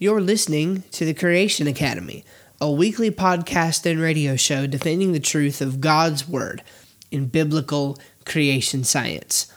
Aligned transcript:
You're 0.00 0.20
listening 0.20 0.84
to 0.92 1.04
the 1.04 1.12
Creation 1.12 1.66
Academy, 1.66 2.24
a 2.60 2.70
weekly 2.70 3.10
podcast 3.10 3.84
and 3.84 4.00
radio 4.00 4.36
show 4.36 4.64
defending 4.68 5.10
the 5.10 5.18
truth 5.18 5.60
of 5.60 5.80
God's 5.80 6.28
Word 6.28 6.62
in 7.10 7.26
biblical 7.26 7.98
creation 8.24 8.84
science. 8.84 9.52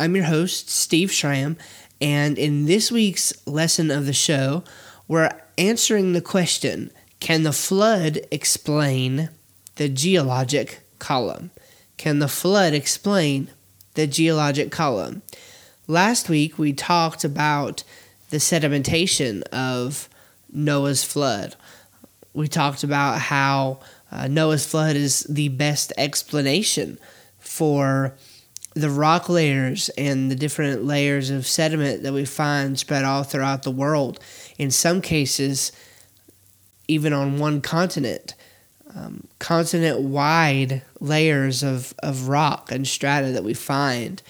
I'm 0.00 0.16
your 0.16 0.24
host, 0.24 0.68
Steve 0.68 1.12
Schramm, 1.12 1.56
and 2.00 2.36
in 2.36 2.64
this 2.64 2.90
week's 2.90 3.32
lesson 3.46 3.92
of 3.92 4.06
the 4.06 4.12
show, 4.12 4.64
we're 5.06 5.30
answering 5.56 6.12
the 6.12 6.20
question 6.20 6.90
Can 7.20 7.44
the 7.44 7.52
flood 7.52 8.18
explain 8.32 9.28
the 9.76 9.88
geologic 9.88 10.80
column? 10.98 11.52
Can 11.96 12.18
the 12.18 12.26
flood 12.26 12.72
explain 12.72 13.48
the 13.94 14.08
geologic 14.08 14.72
column? 14.72 15.22
Last 15.86 16.28
week, 16.28 16.58
we 16.58 16.72
talked 16.72 17.22
about 17.22 17.84
the 18.30 18.38
sedimentation 18.38 19.42
of 19.52 20.08
Noah's 20.52 21.04
flood. 21.04 21.56
We 22.32 22.48
talked 22.48 22.84
about 22.84 23.20
how 23.20 23.80
uh, 24.10 24.28
Noah's 24.28 24.66
flood 24.66 24.96
is 24.96 25.20
the 25.28 25.48
best 25.48 25.92
explanation 25.96 26.98
for 27.38 28.14
the 28.74 28.90
rock 28.90 29.28
layers 29.28 29.88
and 29.90 30.30
the 30.30 30.36
different 30.36 30.84
layers 30.84 31.30
of 31.30 31.46
sediment 31.46 32.02
that 32.02 32.12
we 32.12 32.24
find 32.24 32.78
spread 32.78 33.04
all 33.04 33.24
throughout 33.24 33.64
the 33.64 33.70
world. 33.70 34.20
In 34.56 34.70
some 34.70 35.00
cases, 35.00 35.72
even 36.86 37.12
on 37.12 37.38
one 37.38 37.60
continent, 37.60 38.34
um, 38.94 39.26
continent 39.38 40.00
wide 40.00 40.82
layers 41.00 41.62
of, 41.62 41.92
of 42.02 42.28
rock 42.28 42.70
and 42.70 42.86
strata 42.86 43.32
that 43.32 43.44
we 43.44 43.54
find. 43.54 44.22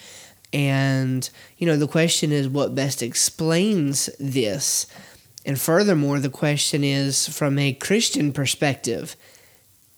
And, 0.51 1.29
you 1.57 1.67
know, 1.67 1.77
the 1.77 1.87
question 1.87 2.31
is 2.31 2.47
what 2.47 2.75
best 2.75 3.01
explains 3.01 4.09
this? 4.19 4.87
And 5.45 5.59
furthermore, 5.59 6.19
the 6.19 6.29
question 6.29 6.83
is 6.83 7.27
from 7.27 7.57
a 7.59 7.73
Christian 7.73 8.31
perspective 8.31 9.15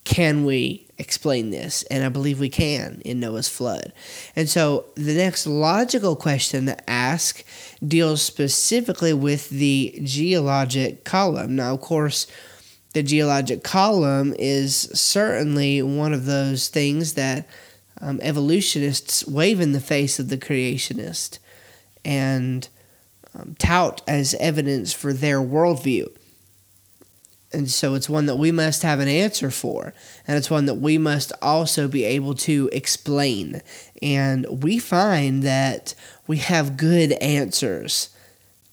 can 0.04 0.44
we 0.44 0.88
explain 0.98 1.50
this? 1.50 1.84
And 1.84 2.04
I 2.04 2.08
believe 2.08 2.40
we 2.40 2.48
can 2.48 3.00
in 3.04 3.20
Noah's 3.20 3.48
flood. 3.48 3.92
And 4.34 4.48
so 4.48 4.86
the 4.96 5.14
next 5.14 5.46
logical 5.46 6.16
question 6.16 6.66
to 6.66 6.90
ask 6.90 7.44
deals 7.86 8.20
specifically 8.20 9.12
with 9.12 9.48
the 9.50 10.00
geologic 10.02 11.04
column. 11.04 11.54
Now, 11.54 11.74
of 11.74 11.80
course, 11.80 12.26
the 12.94 13.02
geologic 13.02 13.62
column 13.62 14.34
is 14.38 14.90
certainly 14.92 15.82
one 15.82 16.12
of 16.12 16.24
those 16.24 16.68
things 16.68 17.14
that 17.14 17.46
um, 18.02 18.20
evolutionists 18.22 19.26
wave 19.26 19.60
in 19.60 19.72
the 19.72 19.80
face 19.80 20.18
of 20.18 20.28
the 20.28 20.36
creationist 20.36 21.38
and 22.04 22.68
um, 23.34 23.54
tout 23.58 24.02
as 24.06 24.34
evidence 24.34 24.92
for 24.92 25.12
their 25.12 25.40
worldview. 25.40 26.08
And 27.52 27.70
so 27.70 27.94
it's 27.94 28.08
one 28.08 28.26
that 28.26 28.36
we 28.36 28.50
must 28.50 28.82
have 28.82 28.98
an 28.98 29.08
answer 29.08 29.50
for. 29.50 29.94
And 30.26 30.36
it's 30.36 30.50
one 30.50 30.66
that 30.66 30.76
we 30.76 30.98
must 30.98 31.32
also 31.42 31.86
be 31.86 32.04
able 32.04 32.34
to 32.36 32.68
explain. 32.72 33.62
And 34.02 34.62
we 34.62 34.78
find 34.78 35.42
that 35.42 35.94
we 36.26 36.38
have 36.38 36.76
good 36.76 37.12
answers 37.12 38.08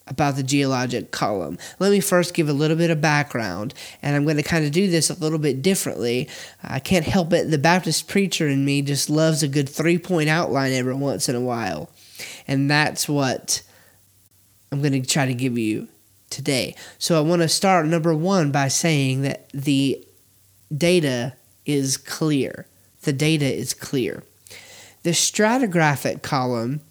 about 0.10 0.36
the 0.36 0.44
geologic 0.44 1.12
column. 1.12 1.58
Let 1.78 1.92
me 1.92 2.00
first 2.00 2.34
give 2.34 2.50
a 2.50 2.54
little 2.54 2.76
bit 2.76 2.90
of 2.90 3.00
background, 3.00 3.74
and 4.02 4.16
I'm 4.16 4.24
going 4.24 4.38
to 4.38 4.44
kind 4.44 4.66
of 4.66 4.72
do 4.72 4.90
this 4.90 5.10
a 5.10 5.20
little 5.20 5.38
bit 5.40 5.62
differently. 5.62 6.28
I 6.64 6.80
can't 6.80 7.06
help 7.06 7.32
it. 7.32 7.52
The 7.52 7.58
Baptist 7.58 8.08
preacher 8.08 8.48
in 8.48 8.66
me 8.66 8.82
just 8.82 9.10
loves 9.10 9.44
a 9.44 9.48
good 9.48 9.70
three 9.70 9.98
point 9.98 10.30
outline 10.30 10.74
every 10.74 10.96
once 10.96 11.30
in 11.30 11.36
a 11.36 11.42
while. 11.42 11.90
And 12.48 12.70
that's 12.70 13.08
what 13.08 13.62
I'm 14.72 14.82
going 14.82 15.02
to 15.02 15.08
try 15.08 15.26
to 15.26 15.34
give 15.34 15.58
you 15.58 15.88
today. 16.30 16.76
So 16.98 17.18
I 17.18 17.22
want 17.22 17.42
to 17.42 17.48
start 17.48 17.86
number 17.86 18.14
one 18.14 18.52
by 18.52 18.68
saying 18.68 19.22
that 19.22 19.50
the 19.52 20.06
data 20.76 21.34
is 21.66 21.98
clear. 21.98 22.66
The 23.04 23.14
data 23.14 23.46
is 23.46 23.74
clear. 23.74 24.24
The 25.04 25.12
stratigraphic 25.12 26.22
column 26.22 26.82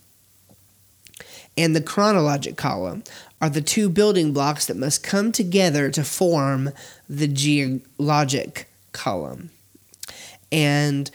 and 1.58 1.74
the 1.74 1.80
chronologic 1.80 2.56
column 2.56 3.02
are 3.41 3.50
the 3.50 3.60
two 3.60 3.88
building 3.88 4.32
blocks 4.32 4.66
that 4.66 4.76
must 4.76 5.02
come 5.02 5.32
together 5.32 5.91
to 5.91 6.04
form 6.04 6.70
the 7.08 7.26
geologic 7.26 8.69
column. 8.92 9.50
And 10.52 11.10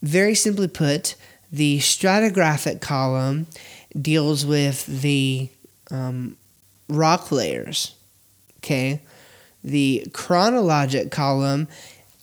very 0.00 0.36
simply 0.36 0.68
put, 0.68 1.16
the 1.50 1.80
stratigraphic 1.80 2.80
column 2.80 3.48
deals 4.00 4.46
with 4.46 4.86
the 4.86 5.48
um, 5.90 6.36
rock 6.88 7.32
layers. 7.32 7.96
Okay. 8.58 9.00
The 9.64 10.06
chronologic 10.12 11.10
column 11.10 11.66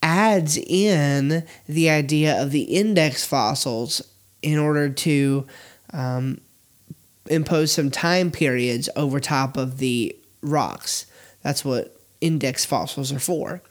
adds 0.01 0.57
in 0.57 1.43
the 1.67 1.89
idea 1.89 2.41
of 2.41 2.51
the 2.51 2.63
index 2.63 3.25
fossils 3.25 4.01
in 4.41 4.57
order 4.57 4.89
to 4.89 5.45
um, 5.91 6.39
impose 7.29 7.71
some 7.71 7.91
time 7.91 8.31
periods 8.31 8.89
over 8.95 9.19
top 9.19 9.57
of 9.57 9.77
the 9.77 10.15
rocks. 10.41 11.05
That's 11.43 11.63
what 11.65 11.97
index 12.19 12.63
fossils 12.63 13.11
are 13.11 13.19
for. 13.19 13.61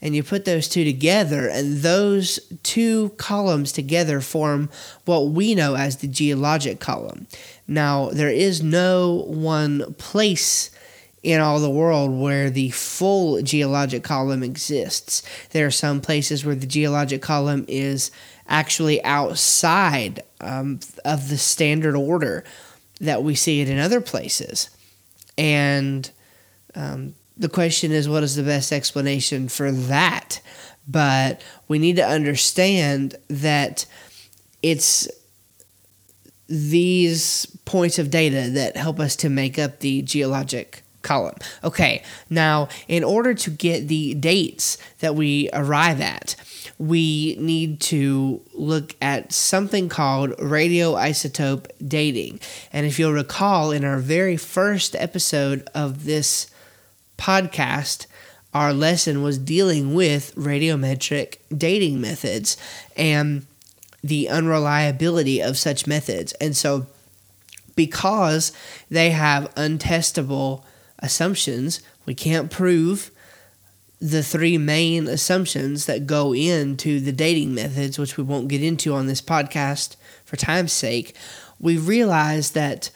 And 0.00 0.14
you 0.14 0.22
put 0.22 0.44
those 0.44 0.68
two 0.68 0.84
together, 0.84 1.48
and 1.48 1.78
those 1.78 2.38
two 2.62 3.10
columns 3.16 3.72
together 3.72 4.20
form 4.20 4.70
what 5.04 5.28
we 5.28 5.54
know 5.54 5.74
as 5.74 5.96
the 5.96 6.06
geologic 6.06 6.78
column. 6.78 7.26
Now, 7.66 8.10
there 8.10 8.30
is 8.30 8.62
no 8.62 9.24
one 9.26 9.94
place 9.94 10.70
in 11.22 11.40
all 11.40 11.58
the 11.58 11.68
world 11.68 12.12
where 12.12 12.50
the 12.50 12.70
full 12.70 13.42
geologic 13.42 14.04
column 14.04 14.44
exists. 14.44 15.22
There 15.50 15.66
are 15.66 15.72
some 15.72 16.00
places 16.00 16.44
where 16.44 16.54
the 16.54 16.68
geologic 16.68 17.20
column 17.20 17.64
is 17.66 18.12
actually 18.48 19.02
outside 19.02 20.22
um, 20.40 20.78
of 21.04 21.28
the 21.28 21.36
standard 21.36 21.96
order 21.96 22.44
that 23.00 23.22
we 23.22 23.34
see 23.34 23.60
it 23.60 23.68
in 23.68 23.78
other 23.78 24.00
places. 24.00 24.70
And 25.36 26.10
um, 26.74 27.14
the 27.36 27.48
question 27.48 27.92
is, 27.92 28.08
what 28.08 28.22
is 28.22 28.36
the 28.36 28.42
best 28.42 28.72
explanation 28.72 29.48
for 29.48 29.70
that? 29.70 30.40
But 30.88 31.42
we 31.68 31.78
need 31.78 31.96
to 31.96 32.06
understand 32.06 33.16
that 33.28 33.86
it's 34.62 35.08
these 36.48 37.46
points 37.64 37.98
of 37.98 38.10
data 38.10 38.50
that 38.50 38.76
help 38.76 39.00
us 39.00 39.16
to 39.16 39.28
make 39.28 39.58
up 39.58 39.80
the 39.80 40.02
geologic 40.02 40.82
column. 41.06 41.36
Okay, 41.64 42.02
now 42.28 42.68
in 42.88 43.04
order 43.04 43.32
to 43.32 43.50
get 43.50 43.88
the 43.88 44.14
dates 44.14 44.76
that 45.00 45.14
we 45.14 45.48
arrive 45.52 46.00
at, 46.00 46.36
we 46.78 47.36
need 47.38 47.80
to 47.80 48.42
look 48.52 48.94
at 49.00 49.32
something 49.32 49.88
called 49.88 50.30
radioisotope 50.32 51.66
dating. 51.86 52.40
And 52.72 52.84
if 52.84 52.98
you'll 52.98 53.12
recall, 53.12 53.70
in 53.70 53.84
our 53.84 53.98
very 53.98 54.36
first 54.36 54.94
episode 54.96 55.66
of 55.74 56.04
this 56.04 56.50
podcast, 57.16 58.06
our 58.52 58.72
lesson 58.72 59.22
was 59.22 59.38
dealing 59.38 59.94
with 59.94 60.34
radiometric 60.34 61.36
dating 61.56 62.00
methods 62.00 62.56
and 62.96 63.46
the 64.02 64.28
unreliability 64.28 65.40
of 65.40 65.58
such 65.58 65.86
methods. 65.86 66.32
And 66.34 66.56
so, 66.56 66.86
because 67.74 68.52
they 68.90 69.10
have 69.10 69.54
untestable 69.54 70.62
assumptions, 70.98 71.80
we 72.04 72.14
can't 72.14 72.50
prove 72.50 73.10
the 74.00 74.22
three 74.22 74.58
main 74.58 75.08
assumptions 75.08 75.86
that 75.86 76.06
go 76.06 76.34
into 76.34 77.00
the 77.00 77.12
dating 77.12 77.54
methods, 77.54 77.98
which 77.98 78.16
we 78.16 78.24
won't 78.24 78.48
get 78.48 78.62
into 78.62 78.94
on 78.94 79.06
this 79.06 79.22
podcast 79.22 79.96
for 80.24 80.36
time's 80.36 80.72
sake, 80.72 81.16
we 81.58 81.78
realize 81.78 82.50
that 82.50 82.90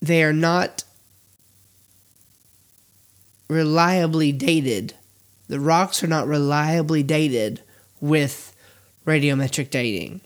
they 0.00 0.22
are 0.22 0.32
not 0.32 0.84
reliably 3.48 4.32
dated. 4.32 4.94
The 5.48 5.60
rocks 5.60 6.02
are 6.04 6.08
not 6.08 6.28
reliably 6.28 7.02
dated 7.02 7.60
with 8.00 8.54
radiometric 9.04 9.70
dating. 9.70 10.20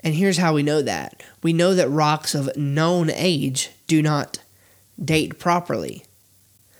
And 0.00 0.14
here's 0.14 0.38
how 0.38 0.54
we 0.54 0.62
know 0.62 0.80
that 0.82 1.22
we 1.42 1.52
know 1.52 1.74
that 1.74 1.90
rocks 1.90 2.34
of 2.34 2.56
known 2.56 3.10
age 3.10 3.70
do 3.86 4.00
not 4.00 4.38
date 5.02 5.38
properly. 5.38 6.04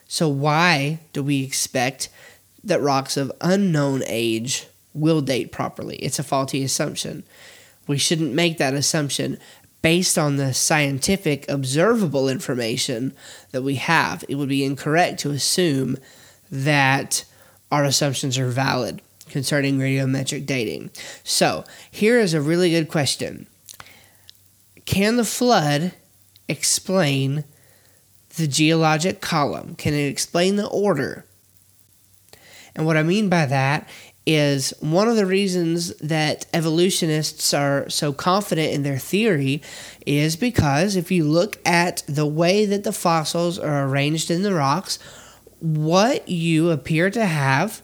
So, 0.06 0.28
why 0.28 1.00
do 1.12 1.22
we 1.22 1.42
expect 1.42 2.08
that 2.64 2.80
rocks 2.80 3.16
of 3.16 3.32
unknown 3.40 4.02
age 4.06 4.66
will 4.94 5.20
date 5.20 5.52
properly? 5.52 5.96
It's 5.96 6.18
a 6.18 6.24
faulty 6.24 6.64
assumption. 6.64 7.24
We 7.86 7.98
shouldn't 7.98 8.32
make 8.32 8.58
that 8.58 8.74
assumption 8.74 9.38
based 9.82 10.18
on 10.18 10.36
the 10.36 10.52
scientific 10.52 11.48
observable 11.48 12.28
information 12.28 13.14
that 13.52 13.62
we 13.62 13.76
have. 13.76 14.24
It 14.28 14.34
would 14.34 14.48
be 14.48 14.64
incorrect 14.64 15.20
to 15.20 15.30
assume 15.30 15.98
that 16.50 17.24
our 17.70 17.84
assumptions 17.84 18.38
are 18.38 18.48
valid 18.48 19.02
concerning 19.28 19.78
radiometric 19.78 20.46
dating. 20.46 20.90
So, 21.22 21.64
here 21.90 22.18
is 22.18 22.34
a 22.34 22.40
really 22.40 22.70
good 22.70 22.88
question 22.88 23.46
Can 24.86 25.16
the 25.16 25.24
flood 25.24 25.92
explain 26.48 27.44
the 28.38 28.48
geologic 28.48 29.20
column? 29.20 29.74
Can 29.74 29.92
it 29.92 30.08
explain 30.08 30.56
the 30.56 30.68
order? 30.68 31.26
And 32.74 32.86
what 32.86 32.96
I 32.96 33.02
mean 33.02 33.28
by 33.28 33.44
that 33.46 33.88
is 34.24 34.74
one 34.80 35.08
of 35.08 35.16
the 35.16 35.26
reasons 35.26 35.94
that 35.96 36.46
evolutionists 36.52 37.54
are 37.54 37.88
so 37.88 38.12
confident 38.12 38.72
in 38.72 38.82
their 38.82 38.98
theory 38.98 39.62
is 40.06 40.36
because 40.36 40.96
if 40.96 41.10
you 41.10 41.24
look 41.24 41.58
at 41.66 42.02
the 42.06 42.26
way 42.26 42.66
that 42.66 42.84
the 42.84 42.92
fossils 42.92 43.58
are 43.58 43.86
arranged 43.86 44.30
in 44.30 44.42
the 44.42 44.54
rocks, 44.54 44.98
what 45.60 46.28
you 46.28 46.70
appear 46.70 47.10
to 47.10 47.24
have 47.24 47.80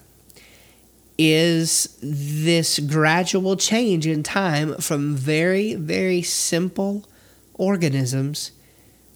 is 1.16 1.98
this 2.02 2.78
gradual 2.78 3.56
change 3.56 4.06
in 4.06 4.22
time 4.22 4.74
from 4.76 5.16
very, 5.16 5.74
very 5.74 6.20
simple 6.22 7.06
organisms 7.54 8.52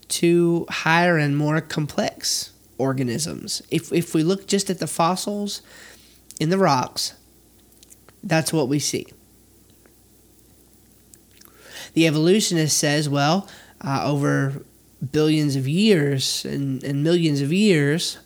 to 0.08 0.66
higher 0.68 1.16
and 1.16 1.36
more 1.36 1.60
complex 1.60 2.52
organisms. 2.78 3.62
If, 3.70 3.92
if 3.92 4.14
we 4.14 4.22
look 4.22 4.46
just 4.46 4.70
at 4.70 4.78
the 4.78 4.86
fossils 4.86 5.62
in 6.40 6.50
the 6.50 6.58
rocks, 6.58 7.14
that's 8.22 8.52
what 8.52 8.68
we 8.68 8.78
see. 8.78 9.06
The 11.94 12.06
evolutionist 12.06 12.76
says, 12.76 13.08
well, 13.08 13.48
uh, 13.80 14.02
over 14.04 14.62
billions 15.12 15.56
of 15.56 15.66
years 15.68 16.44
and, 16.44 16.82
and 16.84 17.02
millions 17.02 17.40
of 17.40 17.52
years, 17.52 18.18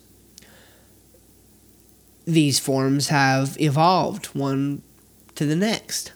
these 2.25 2.59
forms 2.59 3.09
have 3.09 3.59
evolved 3.59 4.27
one 4.27 4.81
to 5.35 5.45
the 5.45 5.55
next. 5.55 6.13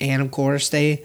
And 0.00 0.22
of 0.22 0.30
course, 0.30 0.68
they, 0.68 1.04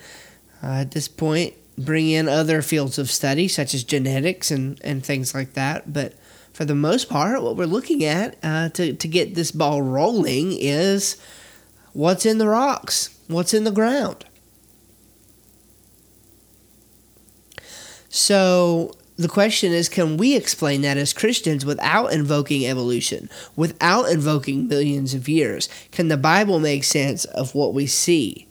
uh, 0.64 0.82
at 0.82 0.92
this 0.92 1.08
point, 1.08 1.54
bring 1.78 2.10
in 2.10 2.30
other 2.30 2.62
fields 2.62 2.98
of 2.98 3.12
study, 3.12 3.48
such 3.48 3.74
as 3.74 3.84
genetics 3.84 4.52
and, 4.52 4.80
and 4.84 5.06
things 5.06 5.34
like 5.34 5.54
that. 5.54 5.92
But 5.92 6.14
for 6.54 6.66
the 6.66 6.76
most 6.76 7.10
part, 7.10 7.42
what 7.42 7.58
we're 7.58 7.66
looking 7.66 8.04
at 8.04 8.38
uh, 8.42 8.70
to, 8.70 8.94
to 8.94 9.08
get 9.08 9.36
this 9.36 9.52
ball 9.52 9.82
rolling 9.82 10.54
is 10.54 11.18
what's 11.94 12.26
in 12.26 12.38
the 12.38 12.48
rocks, 12.48 13.18
what's 13.28 13.54
in 13.54 13.66
the 13.66 13.72
ground. 13.72 14.26
So 18.10 18.94
the 19.18 19.28
question 19.28 19.74
is 19.74 19.90
can 19.90 20.18
we 20.18 20.36
explain 20.36 20.82
that 20.82 20.98
as 20.98 21.12
Christians 21.12 21.66
without 21.66 22.14
invoking 22.14 22.66
evolution, 22.66 23.30
without 23.56 24.10
invoking 24.10 24.68
millions 24.70 25.14
of 25.14 25.28
years? 25.28 25.68
Can 25.92 26.08
the 26.08 26.18
Bible 26.18 26.60
make 26.60 26.86
sense 26.86 27.26
of 27.26 27.54
what 27.54 27.74
we 27.74 27.88
see? 27.88 28.48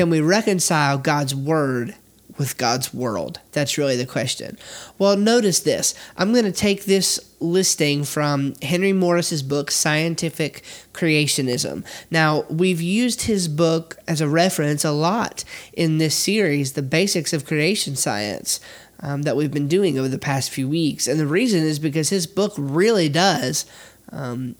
Can 0.00 0.08
we 0.08 0.22
reconcile 0.22 0.96
God's 0.96 1.34
Word 1.34 1.94
with 2.38 2.56
God's 2.56 2.94
world? 2.94 3.38
That's 3.52 3.76
really 3.76 3.98
the 3.98 4.06
question. 4.06 4.56
Well, 4.98 5.14
notice 5.14 5.60
this. 5.60 5.94
I'm 6.16 6.32
going 6.32 6.46
to 6.46 6.52
take 6.52 6.86
this 6.86 7.20
listing 7.38 8.04
from 8.04 8.54
Henry 8.62 8.94
Morris's 8.94 9.42
book 9.42 9.70
Scientific 9.70 10.62
Creationism. 10.94 11.84
Now, 12.10 12.46
we've 12.48 12.80
used 12.80 13.24
his 13.24 13.46
book 13.46 13.98
as 14.08 14.22
a 14.22 14.26
reference 14.26 14.86
a 14.86 14.90
lot 14.90 15.44
in 15.74 15.98
this 15.98 16.14
series, 16.14 16.72
The 16.72 16.80
Basics 16.80 17.34
of 17.34 17.44
Creation 17.44 17.94
Science. 17.94 18.58
Um, 19.02 19.22
that 19.22 19.36
we've 19.36 19.52
been 19.52 19.68
doing 19.68 19.98
over 19.98 20.08
the 20.08 20.18
past 20.18 20.50
few 20.50 20.66
weeks. 20.66 21.06
And 21.06 21.20
the 21.20 21.26
reason 21.26 21.62
is 21.62 21.78
because 21.78 22.08
his 22.08 22.26
book 22.26 22.54
really 22.56 23.10
does 23.10 23.66
um, 24.12 24.56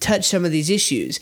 touch 0.00 0.26
some 0.26 0.44
of 0.44 0.50
these 0.50 0.70
issues 0.70 1.20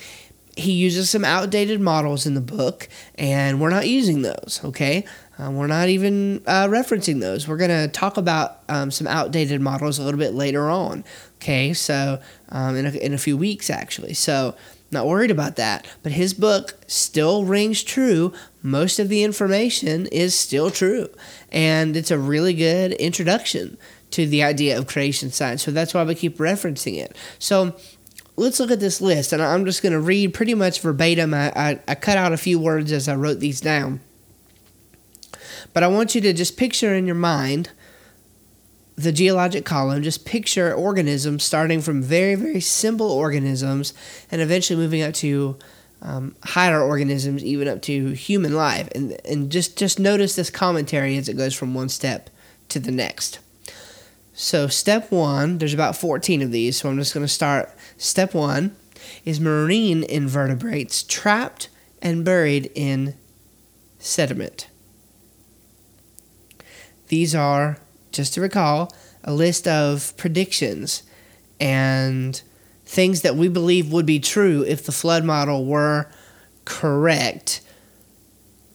he 0.57 0.73
uses 0.73 1.11
some 1.11 1.25
outdated 1.25 1.81
models 1.81 2.27
in 2.27 2.35
the 2.35 2.41
book, 2.41 2.89
and 3.17 3.61
we're 3.61 3.71
not 3.71 3.87
using 3.87 4.23
those, 4.23 4.61
okay? 4.65 5.05
Uh, 5.39 5.51
we're 5.51 5.67
not 5.67 5.91
even 5.91 6.43
uh, 6.47 6.67
referencing 6.67 7.21
those. 7.21 7.47
We're 7.47 7.59
going 7.59 7.71
to 7.71 7.89
talk 7.89 8.17
about 8.17 8.61
um, 8.71 8.91
some 8.91 9.07
outdated 9.07 9.61
models 9.61 9.99
a 9.99 10.03
little 10.03 10.19
bit 10.19 10.33
later 10.33 10.71
on, 10.71 11.05
okay? 11.37 11.75
So, 11.75 12.21
um, 12.49 12.75
in, 12.75 12.87
a, 12.87 12.91
in 12.91 13.13
a 13.13 13.19
few 13.19 13.37
weeks, 13.37 13.69
actually. 13.69 14.15
So, 14.15 14.57
not 14.91 15.07
worried 15.07 15.31
about 15.31 15.57
that. 15.57 15.87
But 16.03 16.13
his 16.13 16.33
book 16.33 16.75
still 16.87 17.45
rings 17.45 17.83
true. 17.83 18.33
Most 18.63 18.99
of 18.99 19.11
the 19.11 19.25
information 19.25 20.07
is 20.07 20.35
still 20.35 20.71
true. 20.71 21.11
And 21.53 21.97
it's 21.97 22.11
a 22.11 22.19
really 22.19 22.55
good 22.55 22.93
introduction 22.93 23.77
to 24.13 24.27
the 24.27 24.43
idea 24.43 24.79
of 24.79 24.87
creation 24.87 25.31
science. 25.31 25.65
So, 25.65 25.71
that's 25.71 25.93
why 25.93 26.03
we 26.05 26.15
keep 26.15 26.39
referencing 26.39 26.97
it. 26.99 27.15
So, 27.39 27.77
let's 28.37 28.61
look 28.61 28.71
at 28.71 28.81
this 28.81 29.01
list, 29.01 29.33
and 29.33 29.43
I'm 29.43 29.65
just 29.65 29.83
going 29.83 29.93
to 29.93 30.01
read 30.01 30.35
pretty 30.35 30.55
much 30.55 30.81
verbatim. 30.81 31.35
I, 31.35 31.53
I, 31.57 31.81
I, 31.89 31.95
cut 31.95 32.19
out 32.19 32.33
a 32.33 32.37
few 32.37 32.59
words 32.59 32.93
as 32.93 33.09
I 33.09 33.17
wrote 33.17 33.41
these 33.41 33.61
down. 33.61 34.01
But 35.73 35.83
I 35.83 35.89
want 35.89 36.15
you 36.15 36.21
to 36.23 36.33
just 36.33 36.57
picture 36.57 36.95
in 36.95 37.07
your 37.07 37.17
mind 37.17 37.71
the 38.97 39.13
geologic 39.13 39.65
column. 39.65 40.03
Just 40.03 40.25
picture 40.25 40.73
organisms 40.73 41.45
starting 41.45 41.81
from 41.81 42.03
very, 42.03 42.35
very 42.35 42.61
simple 42.61 43.11
organisms 43.11 43.93
and 44.31 44.41
eventually 44.41 44.79
moving 44.79 45.03
up 45.03 45.15
to 45.15 45.59
um, 46.03 46.35
higher 46.43 46.81
organisms, 46.81 47.45
even 47.45 47.69
up 47.69 47.83
to 47.83 48.11
human 48.13 48.55
life. 48.55 48.89
And, 48.95 49.19
and 49.25 49.51
just, 49.51 49.77
just 49.77 49.99
notice 49.99 50.37
this 50.37 50.51
commentary 50.51 51.17
as 51.17 51.29
it 51.29 51.37
goes 51.37 51.55
from 51.55 51.75
one 51.75 51.89
step 51.89 52.31
to 52.71 52.81
the 52.81 52.91
next. 52.91 53.39
So, 54.39 54.67
step 54.67 55.11
one, 55.11 55.59
there's 55.59 55.73
about 55.73 55.97
14 55.97 56.43
of 56.43 56.51
these, 56.51 56.77
so 56.77 56.91
I'm 56.91 56.99
just 56.99 57.15
going 57.15 57.25
to 57.25 57.33
start. 57.33 57.75
Step 57.99 58.35
one 58.35 58.77
is 59.25 59.41
marine 59.41 60.03
invertebrates 60.03 61.03
trapped 61.03 61.69
and 62.03 62.25
buried 62.25 62.71
in 62.75 63.15
sediment. 63.99 64.69
These 67.09 67.35
are, 67.35 67.79
just 68.13 68.35
to 68.35 68.41
recall, 68.41 68.93
a 69.25 69.33
list 69.33 69.67
of 69.67 70.17
predictions 70.17 71.03
and 71.61 72.41
things 72.85 73.23
that 73.23 73.37
we 73.37 73.49
believe 73.49 73.93
would 73.93 74.07
be 74.07 74.21
true 74.21 74.65
if 74.67 74.85
the 74.85 74.93
flood 74.93 75.25
model 75.25 75.65
were 75.65 76.09
correct, 76.65 77.61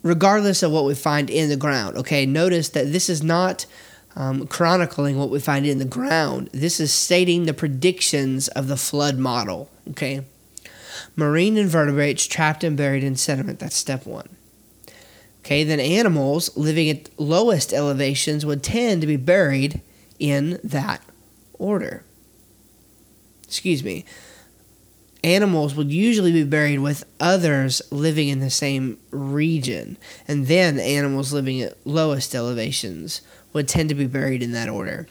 regardless 0.03 0.63
of 0.63 0.71
what 0.71 0.85
we 0.85 0.95
find 0.95 1.29
in 1.29 1.49
the 1.49 1.57
ground. 1.57 1.97
Okay, 1.97 2.25
notice 2.25 2.69
that 2.69 2.91
this 2.91 3.09
is 3.09 3.21
not 3.23 3.65
um, 4.15 4.47
chronicling 4.47 5.17
what 5.17 5.29
we 5.29 5.39
find 5.39 5.65
in 5.65 5.77
the 5.79 5.85
ground. 5.85 6.49
This 6.53 6.79
is 6.79 6.91
stating 6.91 7.45
the 7.45 7.53
predictions 7.53 8.47
of 8.49 8.67
the 8.67 8.77
flood 8.77 9.17
model. 9.17 9.69
Okay. 9.89 10.25
Marine 11.15 11.57
invertebrates 11.57 12.25
trapped 12.25 12.63
and 12.63 12.77
buried 12.77 13.03
in 13.03 13.15
sediment. 13.15 13.59
That's 13.59 13.75
step 13.75 14.05
one. 14.05 14.29
Okay, 15.41 15.63
then 15.63 15.79
animals 15.79 16.55
living 16.55 16.89
at 16.89 17.09
lowest 17.17 17.73
elevations 17.73 18.45
would 18.45 18.61
tend 18.61 19.01
to 19.01 19.07
be 19.07 19.15
buried 19.15 19.81
in 20.19 20.59
that 20.63 21.01
order. 21.53 22.03
Excuse 23.43 23.83
me. 23.83 24.05
Animals 25.23 25.75
would 25.75 25.91
usually 25.91 26.31
be 26.31 26.43
buried 26.43 26.79
with 26.79 27.05
others 27.19 27.81
living 27.91 28.27
in 28.27 28.39
the 28.39 28.49
same 28.49 28.97
region, 29.11 29.97
and 30.27 30.47
then 30.47 30.79
animals 30.79 31.33
living 31.33 31.61
at 31.61 31.77
lowest 31.85 32.33
elevations 32.33 33.21
would 33.53 33.67
tend 33.67 33.89
to 33.89 33.95
be 33.95 34.07
buried 34.07 34.43
in 34.43 34.51
that 34.51 34.69
order. 34.69 35.07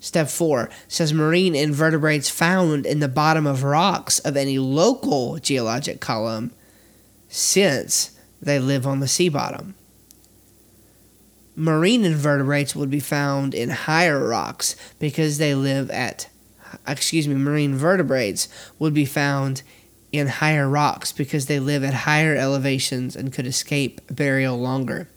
Step 0.00 0.28
4 0.28 0.68
says 0.86 1.14
marine 1.14 1.54
invertebrates 1.54 2.28
found 2.28 2.84
in 2.84 3.00
the 3.00 3.08
bottom 3.08 3.46
of 3.46 3.64
rocks 3.64 4.18
of 4.18 4.36
any 4.36 4.58
local 4.58 5.38
geologic 5.38 5.98
column 5.98 6.52
since 7.28 8.10
they 8.40 8.58
live 8.58 8.86
on 8.86 9.00
the 9.00 9.08
sea 9.08 9.30
bottom. 9.30 9.74
Marine 11.56 12.04
invertebrates 12.04 12.76
would 12.76 12.90
be 12.90 13.00
found 13.00 13.54
in 13.54 13.70
higher 13.70 14.28
rocks 14.28 14.76
because 14.98 15.38
they 15.38 15.54
live 15.54 15.90
at, 15.90 16.28
excuse 16.86 17.26
me, 17.26 17.34
marine 17.34 17.74
vertebrates 17.74 18.48
would 18.78 18.92
be 18.92 19.06
found 19.06 19.62
in 20.12 20.26
higher 20.26 20.68
rocks 20.68 21.12
because 21.12 21.46
they 21.46 21.58
live 21.58 21.82
at 21.82 21.94
higher 21.94 22.36
elevations 22.36 23.16
and 23.16 23.32
could 23.32 23.46
escape 23.46 24.00
burial 24.14 24.58
longer. 24.58 25.08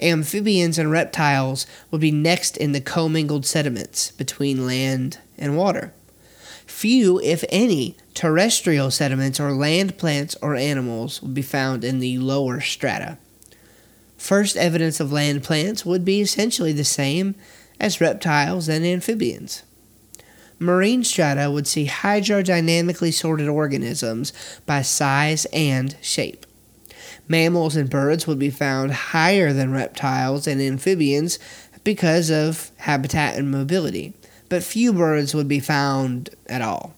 Amphibians 0.00 0.78
and 0.78 0.90
reptiles 0.90 1.66
would 1.90 2.00
be 2.00 2.10
next 2.10 2.56
in 2.56 2.72
the 2.72 2.80
commingled 2.80 3.44
sediments 3.44 4.12
between 4.12 4.66
land 4.66 5.18
and 5.38 5.56
water. 5.56 5.92
Few, 6.66 7.20
if 7.20 7.44
any, 7.50 7.96
terrestrial 8.14 8.90
sediments 8.90 9.38
or 9.38 9.52
land 9.52 9.98
plants 9.98 10.36
or 10.40 10.54
animals 10.54 11.20
would 11.20 11.34
be 11.34 11.42
found 11.42 11.84
in 11.84 11.98
the 11.98 12.18
lower 12.18 12.60
strata. 12.60 13.18
First 14.16 14.56
evidence 14.56 15.00
of 15.00 15.12
land 15.12 15.42
plants 15.42 15.84
would 15.84 16.04
be 16.04 16.20
essentially 16.20 16.72
the 16.72 16.84
same 16.84 17.34
as 17.78 18.00
reptiles 18.00 18.68
and 18.68 18.84
amphibians. 18.84 19.62
Marine 20.58 21.02
strata 21.02 21.50
would 21.50 21.66
see 21.66 21.86
hydrodynamically 21.86 23.12
sorted 23.12 23.48
organisms 23.48 24.32
by 24.66 24.82
size 24.82 25.46
and 25.46 25.96
shape. 26.02 26.44
Mammals 27.30 27.76
and 27.76 27.88
birds 27.88 28.26
would 28.26 28.40
be 28.40 28.50
found 28.50 28.90
higher 28.90 29.52
than 29.52 29.70
reptiles 29.70 30.48
and 30.48 30.60
amphibians 30.60 31.38
because 31.84 32.28
of 32.28 32.72
habitat 32.78 33.36
and 33.36 33.52
mobility, 33.52 34.14
but 34.48 34.64
few 34.64 34.92
birds 34.92 35.32
would 35.32 35.46
be 35.46 35.60
found 35.60 36.30
at 36.48 36.60
all. 36.60 36.92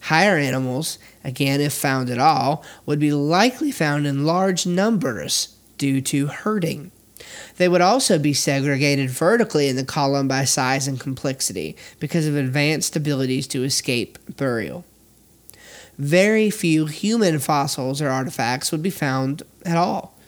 Higher 0.00 0.36
animals, 0.36 0.98
again, 1.22 1.60
if 1.60 1.72
found 1.72 2.10
at 2.10 2.18
all, 2.18 2.64
would 2.86 2.98
be 2.98 3.12
likely 3.12 3.70
found 3.70 4.04
in 4.04 4.26
large 4.26 4.66
numbers 4.66 5.56
due 5.78 6.00
to 6.00 6.26
herding. 6.26 6.90
They 7.56 7.68
would 7.68 7.80
also 7.80 8.18
be 8.18 8.34
segregated 8.34 9.10
vertically 9.10 9.68
in 9.68 9.76
the 9.76 9.84
column 9.84 10.26
by 10.26 10.44
size 10.44 10.88
and 10.88 10.98
complexity 10.98 11.76
because 12.00 12.26
of 12.26 12.34
advanced 12.34 12.96
abilities 12.96 13.46
to 13.46 13.62
escape 13.62 14.18
burial. 14.36 14.84
Very 15.98 16.50
few 16.50 16.86
human 16.86 17.38
fossils 17.38 18.02
or 18.02 18.08
artifacts 18.08 18.72
would 18.72 18.82
be 18.82 18.90
found 18.90 19.44
at 19.64 19.76
all. 19.76 20.18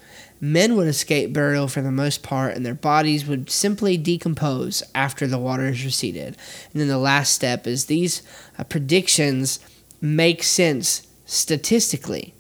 Men 0.41 0.77
would 0.77 0.89
escape 0.89 1.33
burial 1.33 1.69
for 1.69 1.81
the 1.81 1.91
most 1.91 2.23
part, 2.23 2.55
and 2.55 2.67
their 2.67 2.75
bodies 2.75 3.27
would 3.27 3.49
simply 3.49 3.97
decompose 3.97 4.83
after 4.95 5.27
the 5.27 5.39
waters 5.39 5.85
receded. 5.85 6.37
And 6.73 6.81
then 6.81 6.89
the 6.89 6.99
last 6.99 7.33
step 7.33 7.67
is 7.67 7.87
these 7.87 8.23
uh, 8.59 8.65
predictions 8.65 9.59
make 10.01 10.43
sense 10.43 11.07
statistically 11.25 12.35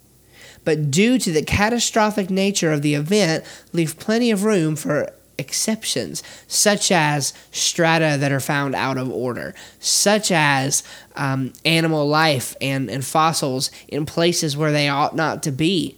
but 0.64 0.90
due 0.90 1.18
to 1.18 1.30
the 1.30 1.42
catastrophic 1.42 2.30
nature 2.30 2.72
of 2.72 2.82
the 2.82 2.94
event, 2.94 3.44
leave 3.72 3.98
plenty 3.98 4.30
of 4.30 4.44
room 4.44 4.76
for 4.76 5.12
exceptions, 5.36 6.22
such 6.46 6.90
as 6.90 7.34
strata 7.50 8.16
that 8.18 8.32
are 8.32 8.40
found 8.40 8.74
out 8.74 8.96
of 8.96 9.10
order, 9.10 9.54
such 9.78 10.30
as 10.30 10.82
um, 11.16 11.52
animal 11.64 12.06
life 12.08 12.56
and, 12.60 12.88
and 12.90 13.04
fossils 13.04 13.70
in 13.88 14.06
places 14.06 14.56
where 14.56 14.72
they 14.72 14.88
ought 14.88 15.14
not 15.14 15.42
to 15.42 15.52
be. 15.52 15.96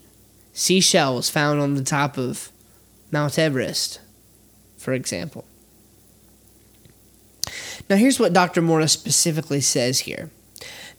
Seashells 0.56 1.28
found 1.28 1.60
on 1.60 1.74
the 1.74 1.84
top 1.84 2.16
of 2.16 2.50
Mount 3.10 3.38
Everest, 3.38 4.00
for 4.78 4.94
example. 4.94 5.44
Now, 7.90 7.96
here's 7.96 8.18
what 8.18 8.32
Dr. 8.32 8.62
Morris 8.62 8.92
specifically 8.92 9.60
says 9.60 10.00
here. 10.00 10.30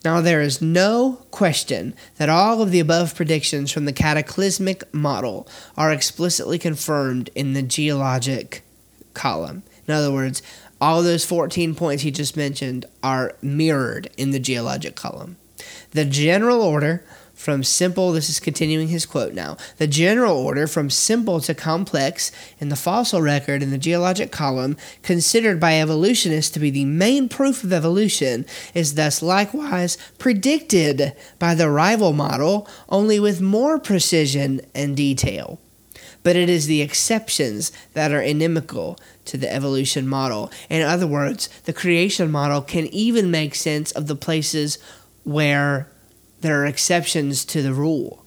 Now, 0.05 0.21
there 0.21 0.41
is 0.41 0.61
no 0.61 1.25
question 1.31 1.95
that 2.17 2.29
all 2.29 2.61
of 2.61 2.69
the 2.69 2.79
above 2.79 3.15
predictions 3.15 3.71
from 3.71 3.85
the 3.85 3.91
cataclysmic 3.91 4.93
model 4.93 5.47
are 5.75 5.91
explicitly 5.91 6.59
confirmed 6.59 7.31
in 7.33 7.53
the 7.53 7.63
geologic 7.63 8.61
column. 9.15 9.63
In 9.87 9.93
other 9.95 10.11
words, 10.11 10.43
all 10.79 11.01
those 11.01 11.25
14 11.25 11.73
points 11.73 12.03
he 12.03 12.11
just 12.11 12.37
mentioned 12.37 12.85
are 13.01 13.35
mirrored 13.41 14.11
in 14.17 14.29
the 14.29 14.39
geologic 14.39 14.95
column. 14.95 15.37
The 15.91 16.05
general 16.05 16.61
order 16.61 17.03
from 17.37 17.63
simple, 17.63 18.11
this 18.11 18.29
is 18.29 18.39
continuing 18.39 18.87
his 18.87 19.05
quote 19.05 19.33
now. 19.33 19.57
The 19.77 19.85
general 19.85 20.35
order 20.35 20.65
from 20.65 20.89
simple 20.89 21.39
to 21.41 21.53
complex 21.53 22.31
in 22.59 22.69
the 22.69 22.75
fossil 22.75 23.21
record 23.21 23.61
in 23.61 23.69
the 23.69 23.77
geologic 23.77 24.31
column, 24.31 24.75
considered 25.03 25.59
by 25.59 25.79
evolutionists 25.79 26.49
to 26.51 26.59
be 26.59 26.71
the 26.71 26.83
main 26.83 27.29
proof 27.29 27.63
of 27.63 27.71
evolution, 27.71 28.45
is 28.73 28.95
thus 28.95 29.21
likewise 29.21 29.99
predicted 30.17 31.13
by 31.37 31.53
the 31.53 31.69
rival 31.69 32.11
model, 32.11 32.67
only 32.89 33.19
with 33.19 33.39
more 33.39 33.77
precision 33.77 34.59
and 34.73 34.97
detail. 34.97 35.59
But 36.23 36.35
it 36.35 36.49
is 36.49 36.65
the 36.65 36.81
exceptions 36.81 37.71
that 37.93 38.11
are 38.11 38.21
inimical 38.21 38.97
to 39.25 39.37
the 39.37 39.53
evolution 39.53 40.07
model. 40.07 40.51
In 40.71 40.81
other 40.81 41.07
words, 41.07 41.49
the 41.65 41.71
creation 41.71 42.31
model 42.31 42.61
can 42.63 42.87
even 42.87 43.29
make 43.29 43.53
sense 43.53 43.91
of 43.91 44.07
the 44.07 44.15
places 44.15 44.79
where 45.23 45.87
there 46.41 46.61
are 46.61 46.65
exceptions 46.65 47.45
to 47.45 47.61
the 47.61 47.73
rule 47.73 48.25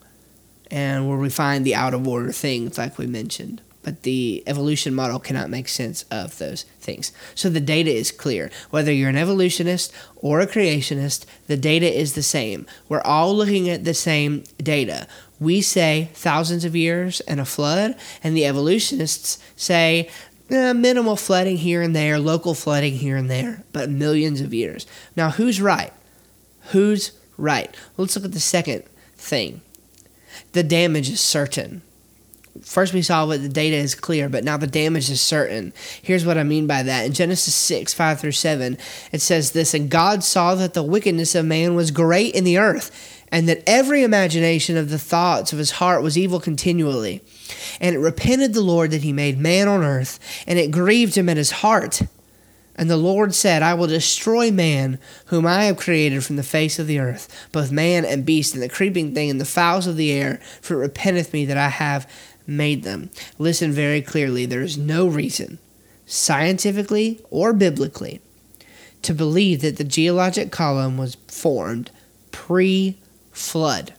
and 0.70 1.08
where 1.08 1.18
we 1.18 1.30
find 1.30 1.64
the 1.64 1.74
out 1.74 1.94
of 1.94 2.06
order 2.06 2.32
things 2.32 2.78
like 2.78 2.98
we 2.98 3.06
mentioned 3.06 3.60
but 3.82 4.02
the 4.02 4.42
evolution 4.46 4.94
model 4.94 5.18
cannot 5.18 5.50
make 5.50 5.68
sense 5.68 6.04
of 6.10 6.38
those 6.38 6.64
things. 6.80 7.12
So 7.34 7.48
the 7.48 7.60
data 7.60 7.90
is 7.90 8.12
clear. 8.12 8.50
Whether 8.70 8.92
you're 8.92 9.08
an 9.08 9.16
evolutionist 9.16 9.92
or 10.16 10.40
a 10.40 10.46
creationist, 10.46 11.24
the 11.46 11.56
data 11.56 11.92
is 11.92 12.14
the 12.14 12.22
same. 12.22 12.66
We're 12.88 13.02
all 13.02 13.34
looking 13.34 13.68
at 13.68 13.84
the 13.84 13.94
same 13.94 14.44
data. 14.58 15.06
We 15.38 15.62
say 15.62 16.10
thousands 16.12 16.64
of 16.64 16.76
years 16.76 17.20
and 17.20 17.40
a 17.40 17.46
flood, 17.46 17.96
and 18.22 18.36
the 18.36 18.44
evolutionists 18.44 19.38
say 19.56 20.10
eh, 20.50 20.72
minimal 20.74 21.16
flooding 21.16 21.56
here 21.56 21.80
and 21.80 21.96
there, 21.96 22.18
local 22.18 22.54
flooding 22.54 22.94
here 22.94 23.16
and 23.16 23.30
there, 23.30 23.64
but 23.72 23.88
millions 23.88 24.42
of 24.42 24.52
years. 24.52 24.86
Now, 25.16 25.30
who's 25.30 25.60
right? 25.60 25.92
Who's 26.72 27.12
right. 27.40 27.74
Let's 27.96 28.16
look 28.16 28.24
at 28.24 28.32
the 28.32 28.40
second 28.40 28.84
thing. 29.16 29.62
The 30.52 30.62
damage 30.62 31.10
is 31.10 31.20
certain. 31.20 31.82
First, 32.62 32.92
we 32.92 33.02
saw 33.02 33.26
that 33.26 33.38
the 33.38 33.48
data 33.48 33.76
is 33.76 33.94
clear, 33.94 34.28
but 34.28 34.42
now 34.42 34.56
the 34.56 34.66
damage 34.66 35.08
is 35.08 35.20
certain. 35.20 35.72
Here's 36.02 36.26
what 36.26 36.36
I 36.36 36.42
mean 36.42 36.66
by 36.66 36.82
that. 36.82 37.06
In 37.06 37.12
Genesis 37.12 37.54
6, 37.54 37.94
5 37.94 38.20
through 38.20 38.32
7, 38.32 38.76
it 39.12 39.20
says 39.20 39.52
this 39.52 39.72
And 39.72 39.88
God 39.88 40.24
saw 40.24 40.54
that 40.56 40.74
the 40.74 40.82
wickedness 40.82 41.34
of 41.34 41.46
man 41.46 41.74
was 41.74 41.90
great 41.90 42.34
in 42.34 42.44
the 42.44 42.58
earth, 42.58 43.24
and 43.30 43.48
that 43.48 43.62
every 43.66 44.02
imagination 44.02 44.76
of 44.76 44.90
the 44.90 44.98
thoughts 44.98 45.52
of 45.52 45.58
his 45.58 45.72
heart 45.72 46.02
was 46.02 46.18
evil 46.18 46.40
continually. 46.40 47.22
And 47.80 47.94
it 47.94 48.00
repented 48.00 48.52
the 48.52 48.60
Lord 48.60 48.90
that 48.90 49.02
he 49.02 49.12
made 49.12 49.38
man 49.38 49.68
on 49.68 49.84
earth, 49.84 50.18
and 50.46 50.58
it 50.58 50.72
grieved 50.72 51.16
him 51.16 51.28
at 51.28 51.36
his 51.36 51.50
heart. 51.52 52.02
And 52.80 52.88
the 52.88 52.96
Lord 52.96 53.34
said, 53.34 53.62
I 53.62 53.74
will 53.74 53.88
destroy 53.88 54.50
man, 54.50 54.98
whom 55.26 55.46
I 55.46 55.64
have 55.64 55.76
created 55.76 56.24
from 56.24 56.36
the 56.36 56.42
face 56.42 56.78
of 56.78 56.86
the 56.86 56.98
earth, 56.98 57.28
both 57.52 57.70
man 57.70 58.06
and 58.06 58.24
beast, 58.24 58.54
and 58.54 58.62
the 58.62 58.70
creeping 58.70 59.12
thing, 59.12 59.28
and 59.28 59.38
the 59.38 59.44
fowls 59.44 59.86
of 59.86 59.98
the 59.98 60.10
air, 60.10 60.40
for 60.62 60.76
it 60.76 60.86
repenteth 60.86 61.34
me 61.34 61.44
that 61.44 61.58
I 61.58 61.68
have 61.68 62.10
made 62.46 62.82
them. 62.82 63.10
Listen 63.38 63.70
very 63.70 64.00
clearly 64.00 64.46
there 64.46 64.62
is 64.62 64.78
no 64.78 65.06
reason, 65.06 65.58
scientifically 66.06 67.20
or 67.28 67.52
biblically, 67.52 68.22
to 69.02 69.12
believe 69.12 69.60
that 69.60 69.76
the 69.76 69.84
geologic 69.84 70.50
column 70.50 70.96
was 70.96 71.16
formed 71.28 71.90
pre 72.32 72.96
flood. 73.30 73.92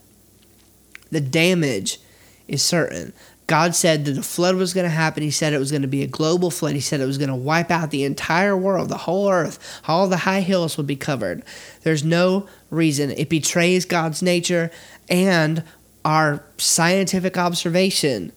The 1.11 1.21
damage 1.21 2.00
is 2.47 2.63
certain. 2.63 3.13
God 3.48 3.75
said 3.75 4.05
that 4.05 4.17
a 4.17 4.24
flood 4.24 4.55
was 4.55 4.74
going 4.74 4.86
to 4.86 4.89
happen. 4.89 5.24
He 5.24 5.31
said 5.31 5.51
it 5.51 5.60
was 5.60 5.71
going 5.71 5.81
to 5.81 5.88
be 5.88 6.03
a 6.03 6.07
global 6.07 6.50
flood. 6.51 6.74
He 6.74 6.79
said 6.79 7.01
it 7.01 7.05
was 7.05 7.17
going 7.17 7.29
to 7.29 7.36
wipe 7.36 7.69
out 7.69 7.91
the 7.91 8.03
entire 8.03 8.55
world, 8.55 8.89
the 8.89 8.98
whole 8.98 9.29
earth. 9.29 9.81
All 9.88 10.07
the 10.07 10.17
high 10.17 10.41
hills 10.41 10.77
would 10.77 10.88
be 10.88 10.95
covered. 10.95 11.43
There's 11.83 12.03
no 12.03 12.48
reason. 12.69 13.12
It 13.12 13.29
betrays 13.29 13.83
God's 13.86 14.21
nature 14.21 14.71
and 15.10 15.63
our 16.05 16.43
scientific 16.57 17.38
observation 17.38 18.31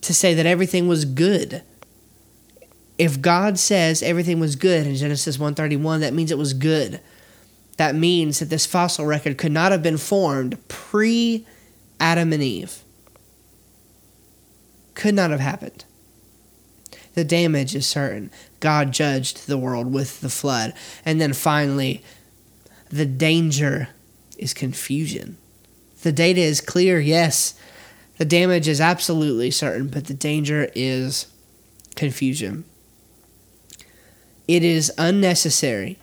to 0.00 0.12
say 0.12 0.34
that 0.34 0.46
everything 0.46 0.88
was 0.88 1.04
good. 1.04 1.62
If 2.98 3.20
God 3.20 3.58
says 3.58 4.02
everything 4.02 4.38
was 4.38 4.56
good 4.56 4.86
in 4.86 4.94
Genesis 4.96 5.38
131, 5.38 6.00
that 6.00 6.12
means 6.12 6.30
it 6.30 6.38
was 6.38 6.52
good. 6.52 7.00
That 7.76 7.94
means 7.94 8.38
that 8.38 8.50
this 8.50 8.66
fossil 8.66 9.06
record 9.06 9.38
could 9.38 9.52
not 9.52 9.72
have 9.72 9.82
been 9.82 9.96
formed 9.96 10.58
pre 10.68 11.46
Adam 11.98 12.32
and 12.32 12.42
Eve 12.42 12.83
could 14.94 15.14
not 15.14 15.30
have 15.30 15.40
happened. 15.40 15.84
The 17.14 17.24
damage 17.24 17.74
is 17.74 17.86
certain. 17.86 18.30
God 18.60 18.92
judged 18.92 19.46
the 19.46 19.58
world 19.58 19.92
with 19.92 20.20
the 20.20 20.28
flood. 20.28 20.74
And 21.04 21.20
then 21.20 21.32
finally, 21.32 22.02
the 22.88 23.06
danger 23.06 23.88
is 24.36 24.52
confusion. 24.54 25.36
The 26.02 26.12
data 26.12 26.40
is 26.40 26.60
clear, 26.60 26.98
yes. 26.98 27.58
The 28.18 28.24
damage 28.24 28.68
is 28.68 28.80
absolutely 28.80 29.50
certain, 29.50 29.88
but 29.88 30.06
the 30.06 30.14
danger 30.14 30.70
is 30.74 31.26
confusion. 31.94 32.64
It 34.46 34.62
is 34.62 34.92
unnecessary 34.98 35.98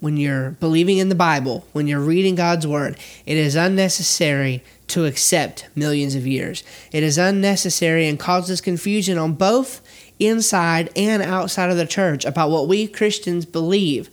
when 0.00 0.16
you're 0.16 0.52
believing 0.52 0.98
in 0.98 1.10
the 1.10 1.14
Bible, 1.14 1.66
when 1.72 1.86
you're 1.86 2.00
reading 2.00 2.34
God's 2.34 2.66
Word, 2.66 2.98
it 3.26 3.36
is 3.36 3.54
unnecessary 3.54 4.64
to 4.90 5.06
accept 5.06 5.68
millions 5.74 6.14
of 6.14 6.26
years. 6.26 6.62
It 6.92 7.02
is 7.02 7.18
unnecessary 7.18 8.08
and 8.08 8.18
causes 8.18 8.60
confusion 8.60 9.18
on 9.18 9.34
both 9.34 9.80
inside 10.18 10.90
and 10.94 11.22
outside 11.22 11.70
of 11.70 11.76
the 11.76 11.86
church 11.86 12.24
about 12.24 12.50
what 12.50 12.68
we 12.68 12.86
Christians 12.86 13.46
believe 13.46 14.10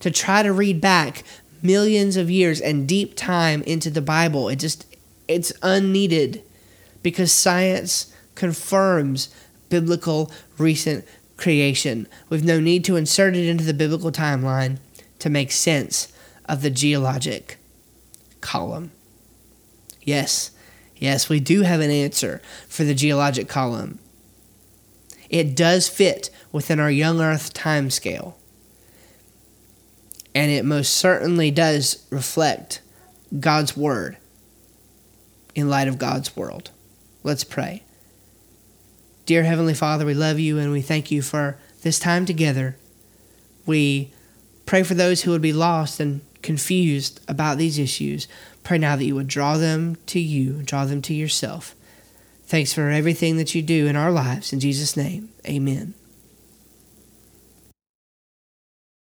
to 0.00 0.10
try 0.10 0.42
to 0.42 0.52
read 0.52 0.80
back 0.80 1.22
millions 1.62 2.16
of 2.16 2.30
years 2.30 2.60
and 2.60 2.88
deep 2.88 3.14
time 3.14 3.62
into 3.62 3.90
the 3.90 4.00
Bible. 4.00 4.48
It 4.48 4.56
just 4.56 4.86
it's 5.28 5.52
unneeded 5.62 6.42
because 7.02 7.32
science 7.32 8.12
confirms 8.34 9.32
biblical 9.68 10.30
recent 10.58 11.04
creation. 11.36 12.06
We've 12.28 12.44
no 12.44 12.60
need 12.60 12.84
to 12.84 12.96
insert 12.96 13.36
it 13.36 13.46
into 13.46 13.64
the 13.64 13.74
biblical 13.74 14.10
timeline 14.10 14.78
to 15.18 15.30
make 15.30 15.52
sense 15.52 16.12
of 16.46 16.62
the 16.62 16.70
geologic 16.70 17.58
column. 18.40 18.90
Yes, 20.02 20.50
yes, 20.96 21.28
we 21.28 21.40
do 21.40 21.62
have 21.62 21.80
an 21.80 21.90
answer 21.90 22.40
for 22.68 22.84
the 22.84 22.94
geologic 22.94 23.48
column. 23.48 23.98
It 25.28 25.54
does 25.54 25.88
fit 25.88 26.30
within 26.52 26.80
our 26.80 26.90
young 26.90 27.20
Earth 27.20 27.52
time 27.52 27.90
scale. 27.90 28.36
And 30.34 30.50
it 30.50 30.64
most 30.64 30.96
certainly 30.96 31.50
does 31.50 32.04
reflect 32.10 32.80
God's 33.38 33.76
Word 33.76 34.16
in 35.54 35.68
light 35.68 35.88
of 35.88 35.98
God's 35.98 36.36
world. 36.36 36.70
Let's 37.22 37.44
pray. 37.44 37.82
Dear 39.26 39.44
Heavenly 39.44 39.74
Father, 39.74 40.06
we 40.06 40.14
love 40.14 40.38
you 40.38 40.58
and 40.58 40.72
we 40.72 40.80
thank 40.80 41.10
you 41.10 41.22
for 41.22 41.56
this 41.82 41.98
time 41.98 42.26
together. 42.26 42.76
We 43.66 44.12
pray 44.66 44.82
for 44.82 44.94
those 44.94 45.22
who 45.22 45.30
would 45.30 45.42
be 45.42 45.52
lost 45.52 46.00
and 46.00 46.20
confused 46.42 47.20
about 47.28 47.58
these 47.58 47.78
issues. 47.78 48.28
Pray 48.62 48.78
now 48.78 48.96
that 48.96 49.04
you 49.04 49.14
would 49.14 49.28
draw 49.28 49.56
them 49.56 49.96
to 50.06 50.20
you, 50.20 50.62
draw 50.62 50.84
them 50.84 51.02
to 51.02 51.14
yourself. 51.14 51.74
Thanks 52.44 52.72
for 52.72 52.88
everything 52.90 53.36
that 53.36 53.54
you 53.54 53.62
do 53.62 53.86
in 53.86 53.96
our 53.96 54.10
lives. 54.10 54.52
In 54.52 54.60
Jesus' 54.60 54.96
name, 54.96 55.30
amen. 55.46 55.94